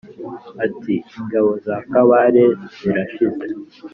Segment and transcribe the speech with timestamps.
[0.65, 2.43] Ati: Ingabo za Kabare
[2.77, 3.45] zirashize.